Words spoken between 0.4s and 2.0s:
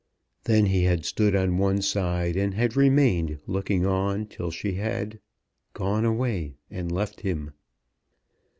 Then he had stood on one